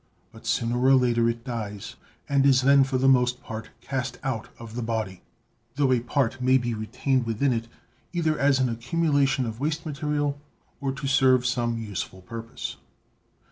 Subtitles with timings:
[0.31, 1.95] But sooner or later it dies,
[2.27, 5.21] and is then for the most part cast out of the body
[5.75, 7.67] (tho a part may be retained within it,
[8.11, 10.41] either as an accumulation of waste material,
[10.79, 12.77] or to serve some useful purpose).